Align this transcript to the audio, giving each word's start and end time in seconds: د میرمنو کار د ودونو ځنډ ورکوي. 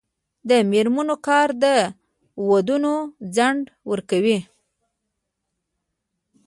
د 0.49 0.51
میرمنو 0.71 1.15
کار 1.27 1.49
د 1.63 1.65
ودونو 2.49 2.93
ځنډ 3.35 3.63
ورکوي. 3.89 4.39